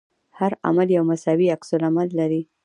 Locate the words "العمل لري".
1.77-2.41